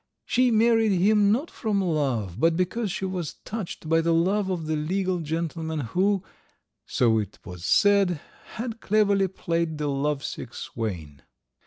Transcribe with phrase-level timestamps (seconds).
[0.25, 4.65] She married him not from love, but because she was touched by the love of
[4.65, 6.23] the legal gentleman who,
[6.87, 8.19] so it was said,
[8.55, 11.21] had cleverly played the love sick swain.